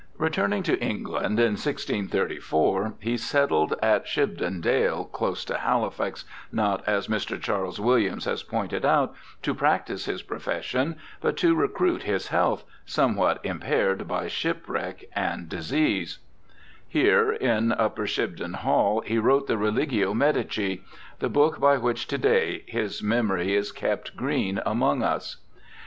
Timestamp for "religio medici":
19.59-20.81